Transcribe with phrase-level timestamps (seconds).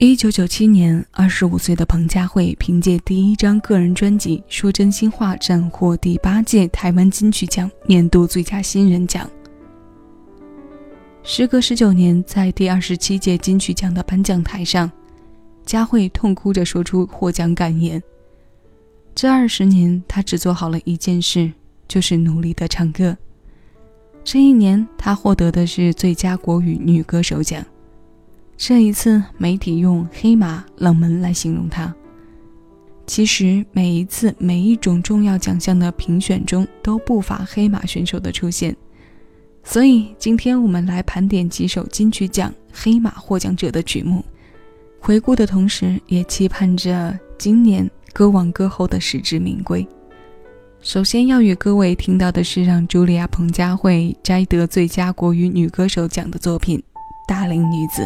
[0.00, 9.28] 一九九七年，二十五岁的彭佳慧凭借第一张个人专辑《说真心话》斩获第八届台湾金曲奖年度最佳新人奖。
[11.24, 14.88] 时隔十九年，在第二十七届金曲奖的颁奖台上，
[15.66, 18.00] 佳慧痛哭着说出获奖感言
[19.16, 21.50] ：“这二十年，她只做好了一件事，
[21.88, 23.16] 就是努力的唱歌。
[24.22, 27.66] 这一年，她获得的是最佳国语女歌手奖。”
[28.60, 31.94] 这一次，媒体用“黑马”“冷门”来形容他。
[33.06, 38.76] 其实，每一次每一种重要奖项的评选中都不乏黑马选手的出现。
[39.62, 44.24] 所以，今天我们来盘点几首金曲奖黑马获奖者的曲目，
[44.98, 49.86] 回顾的同时，也期盼着今年歌王歌后的实至名归。
[50.80, 56.76] 首先要与各位听到的是让茱莉亚·彭佳慧摘得最佳国语女歌手奖的作品
[57.26, 58.02] 《大龄女子》。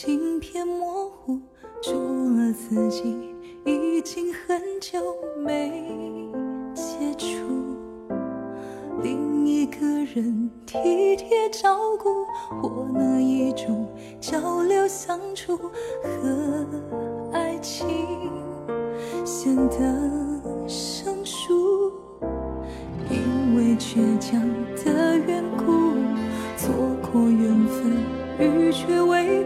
[0.00, 1.40] 镜片模糊，
[1.82, 1.92] 除
[2.36, 6.30] 了自己，已经很久没
[6.72, 7.26] 接触。
[9.02, 12.24] 另一个人体贴照顾，
[12.62, 13.88] 或那一种
[14.20, 16.64] 交流相处和
[17.32, 17.88] 爱情，
[19.24, 21.92] 显得生疏。
[23.10, 24.40] 因为倔强
[24.76, 25.92] 的缘故，
[26.56, 26.72] 错
[27.10, 27.96] 过缘分，
[28.38, 29.44] 欲却未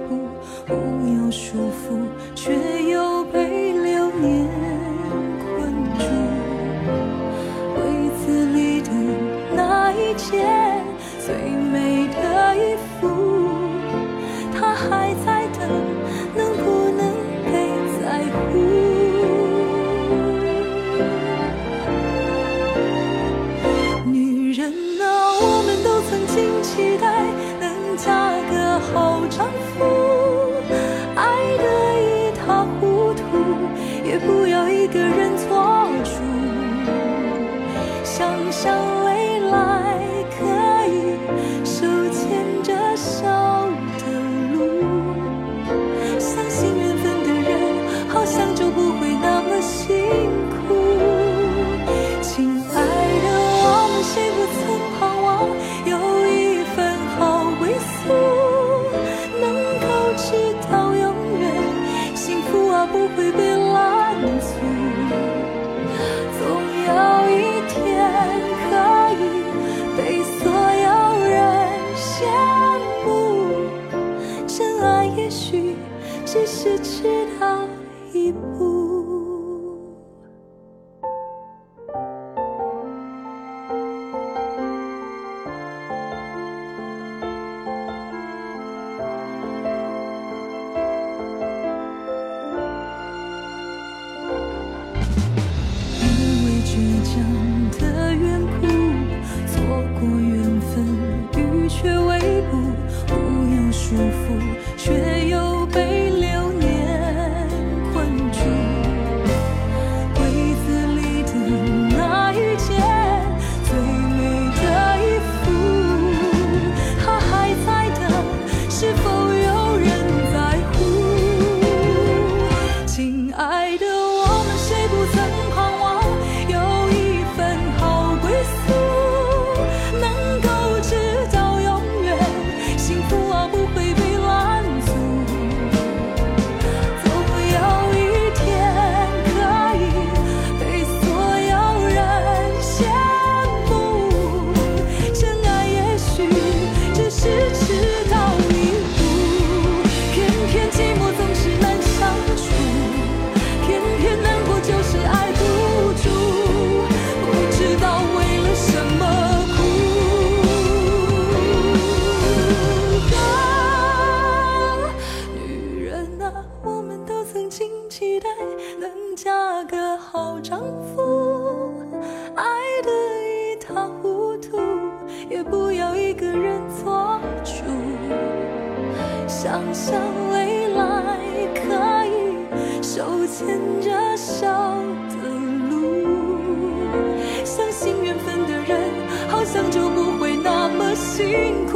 [191.23, 191.72] 星。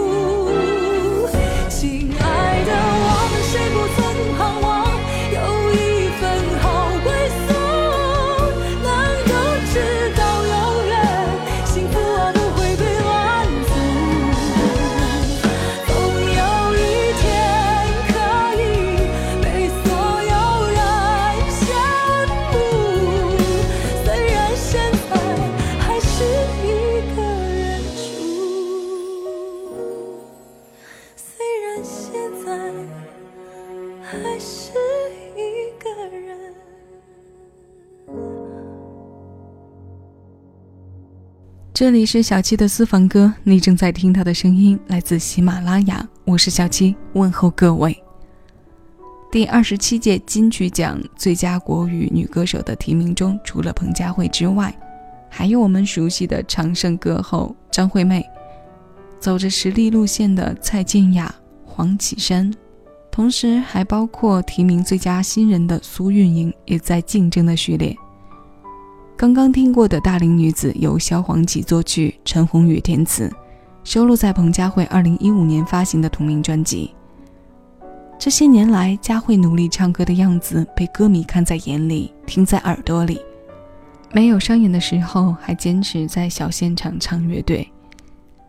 [41.79, 47.95] 这里是小七的私房歌，你正在听到的声音来自喜马拉雅，我是小七，问候各位。
[49.31, 54.75] 第二十七届金曲奖最佳国语女歌手的提名中，除了彭佳慧之外，
[55.29, 58.25] 还有我们熟悉的常胜歌后张惠妹，
[59.21, 61.31] 走着实力路线的蔡健雅、
[61.63, 62.51] 黄绮珊，
[63.11, 67.95] 同时还包括提名最佳新人的苏运莹也在竞争的序列。
[69.19, 73.33] 刚刚听过的《大龄女子》由萧煌奇作曲，陈鸿宇填词，
[73.83, 76.95] 收录在彭佳慧2015年发行的同名专辑。
[78.19, 83.19] 这些年来，佳慧努力唱歌的样子被歌迷看在眼里，听在耳朵里。
[84.13, 87.67] 没有商演的时候，还坚持在小现场唱乐队。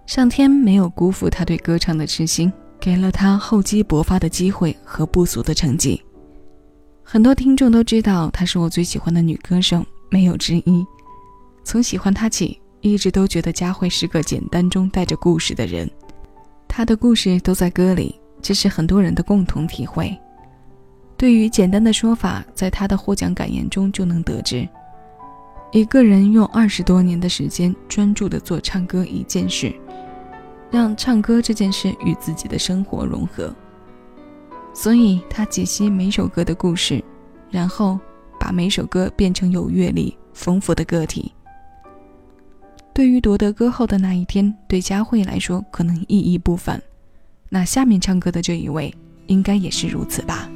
[0.06, 6.02] 上天没有辜负她对歌唱的痴心，给了她厚积薄发的机会和不俗的成绩。
[7.04, 9.86] 很多听众都知道，她是我最喜欢的女歌手。
[10.09, 10.86] 没有之一。
[11.63, 15.89] 从喜欢他起，一直都觉得佳慧是个简单中带着故事的人。
[16.68, 20.18] 她的故事都在歌里，这是很多人的共同体会。
[21.18, 24.68] 对于简单的说法，在他的获奖感言中就能得知：
[25.71, 29.74] 一个人用二十多年的时间专注地做唱歌一件事，
[30.69, 33.54] 让唱歌这件事与自己的生活融合。
[34.74, 37.04] 所以，他解析每首歌的故事，
[37.50, 38.00] 然后。
[38.47, 41.33] 把每首歌变成有阅历丰富的个体。
[42.94, 46.81] 对于夺得歌后的那一天，对佳慧来说可能意义不凡。
[47.49, 48.95] 那下面唱歌的这一位，
[49.25, 50.49] 应该也是如此吧。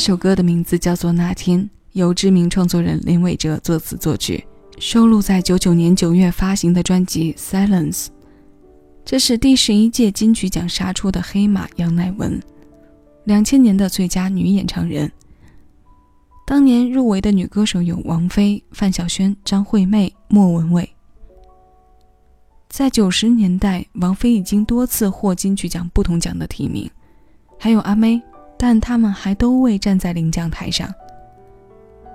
[0.00, 1.60] 这首歌的名字叫做《那天》，
[1.92, 4.42] 由知名创作人林伟哲作词作曲，
[4.78, 8.06] 收录在九九年九月发行的专辑《Silence》。
[9.04, 12.40] 这是第十一届金曲奖杀出的黑马杨乃文，
[13.24, 15.12] 两千年的最佳女演唱人。
[16.46, 20.88] 当年入围的女歌手有王菲、范晓萱、张惠妹、莫文蔚。
[22.70, 26.90] 在九十年代，王菲已经多次获金曲奖不同奖的提名，
[27.58, 28.22] 还有阿妹。
[28.62, 30.92] 但他们还都未站在领奖台上。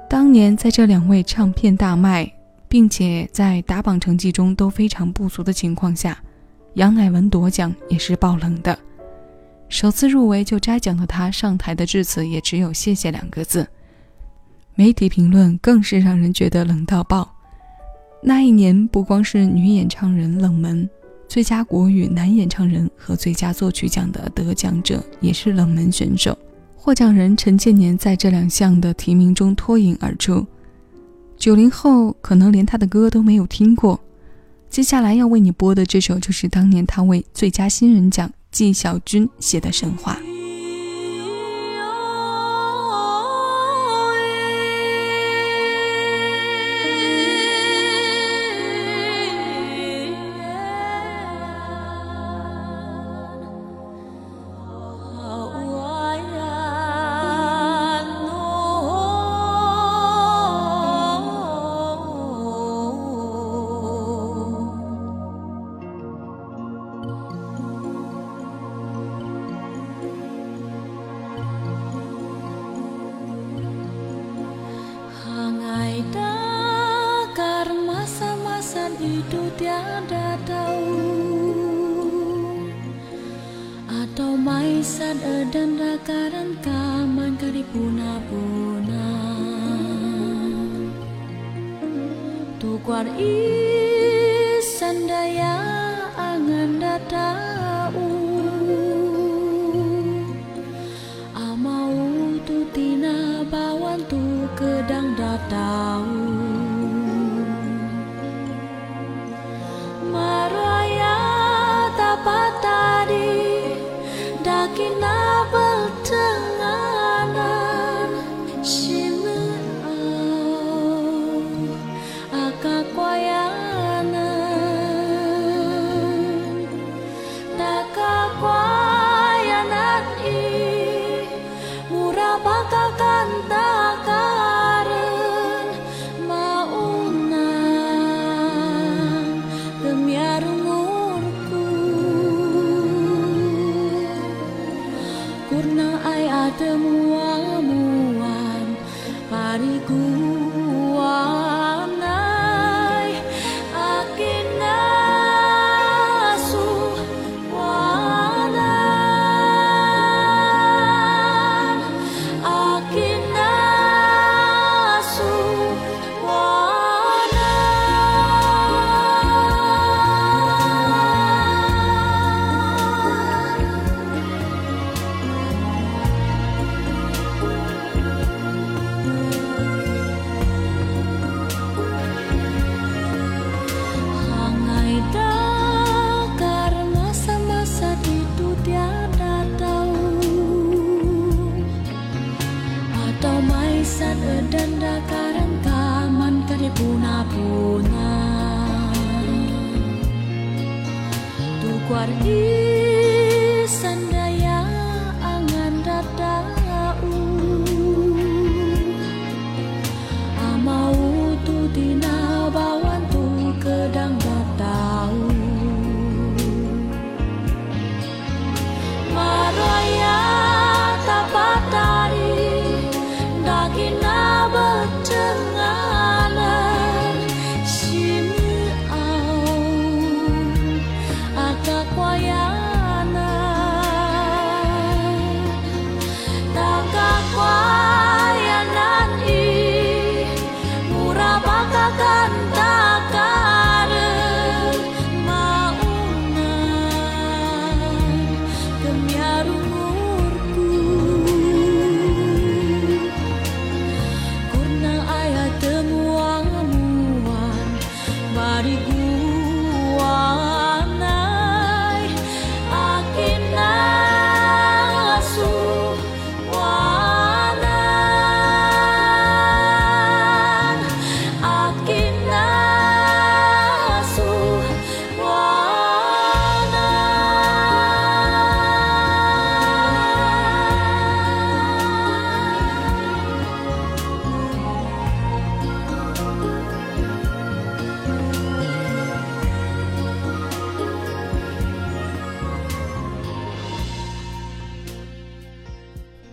[0.07, 2.31] 当年在这两位唱片大卖，
[2.69, 6.15] 并且在打榜成绩中都非常不俗的情况下，
[6.75, 8.77] 杨乃文夺奖也是爆冷的。
[9.69, 13.67] 首次入围就摘奖的他上台的致辞也只有“谢谢”两个字，
[14.75, 17.27] 媒体评论更是让人觉得冷到爆。
[18.21, 20.87] 那一年不光是女演唱人冷门。
[21.27, 26.37] 最佳国语男演唱人和最佳作曲奖的得奖者也是冷门选手，
[26.75, 30.45] 获奖人陈建年在这两项的提名中脱颖而出。
[31.37, 33.99] 九零后可能连他的歌都没有听过。
[34.69, 40.17] 接下来要为你播的这首，就是当年他为最佳新人奖纪晓君写的《神话》。
[79.05, 80.97] itu tiada tahu.
[83.85, 85.21] Atau maisan
[85.53, 89.09] dan rakaran kaman karipuna-puna.
[92.57, 95.55] Tukar isan daya
[96.17, 97.44] angan datang.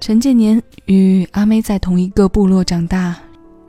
[0.03, 3.17] 陈建年与阿妹在同一个部落长大，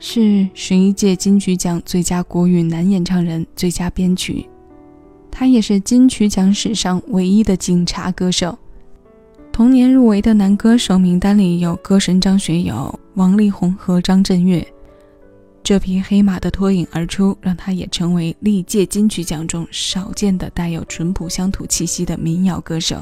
[0.00, 4.44] 是十一届金曲奖最佳国语男演唱人、最佳编曲。
[5.30, 8.58] 他也是金曲奖史上唯一的警察歌手。
[9.52, 14.66] 同年入围的男歌手名单里有歌神张学友、王力宏和张震岳。
[15.62, 23.00] 这匹黑马的脱颖而出，让他也成为历届金曲奖中少见的带有淳朴乡土气息的民谣歌手。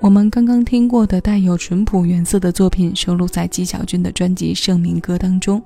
[0.00, 5.60] 我们刚刚听过的带有淳朴原色的作品，收录在纪晓君的专辑《盛名歌》当中。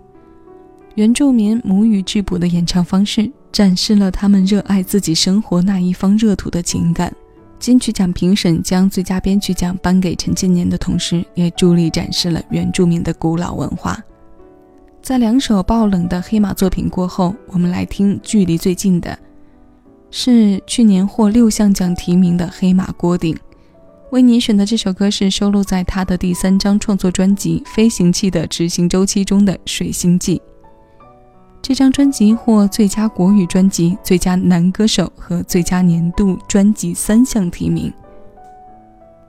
[0.95, 7.15] 原住民母语质朴的演唱方式，展示了他们热爱自己生活那一方热土的情感。
[7.59, 14.03] 金曲奖评审将最佳编曲奖颁给陈建年的同时，也助力展示了原住民的古老文化。
[15.03, 19.17] 在两首爆冷的黑马作品过后，我们来听距离最近的，
[20.11, 23.37] 是去年获六项奖提名的黑马郭顶。
[24.13, 30.37] 为你选的这首歌是收录在他的第三张创作专辑《飞行器的执行周期》中的《水星记》。
[31.63, 37.91] 这张专辑获最佳国语专辑、最佳男歌手和最佳年度专辑三项提名。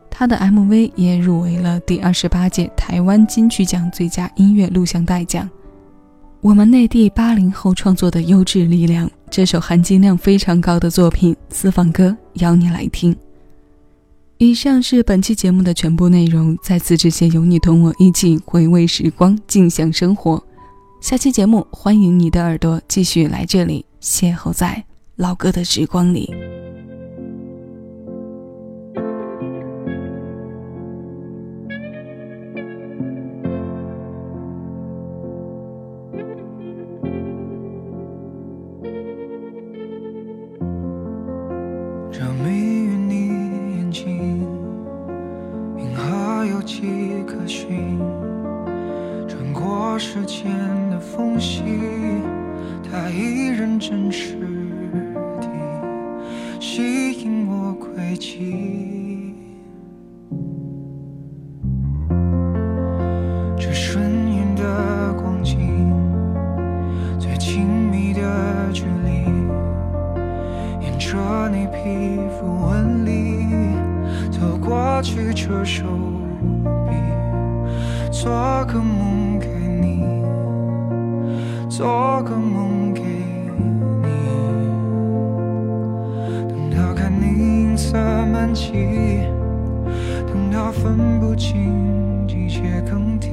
[0.09, 5.49] 他的 MV 也入围了第二十八届台湾金曲奖最佳音乐录像带奖。
[6.41, 12.09] 我们内地八零后创作的优质力量，这首含金量非常高的作品《私房歌》，
[12.41, 13.15] 邀你来听。
[14.39, 16.57] 以上是本期节目的全部内容。
[16.61, 20.43] 在此之前，有你同我一起回味时光，尽享生活。
[20.99, 24.83] 下期节目，欢迎你的耳朵继续来这里，邂逅在
[25.15, 26.33] 老哥的时光里。
[46.73, 47.99] 几颗星，
[49.27, 50.49] 穿过时间
[50.89, 51.61] 的缝隙，
[52.83, 54.35] 它依然真实
[55.39, 55.47] 地
[56.59, 58.82] 吸引我轨迹。
[90.33, 93.29] 等到分不清季节更替，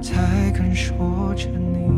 [0.00, 1.90] 才肯说着你。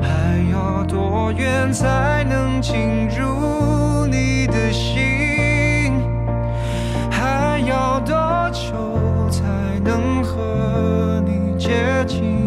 [0.00, 5.92] 还要多远才能进入你的心？
[7.10, 8.16] 还要多
[8.50, 9.44] 久才
[9.84, 12.43] 能和你接近。